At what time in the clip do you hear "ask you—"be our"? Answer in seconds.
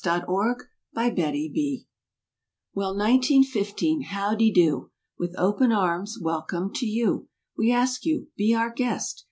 7.71-8.71